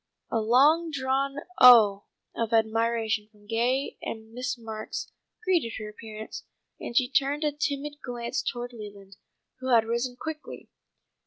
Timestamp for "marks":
4.57-5.11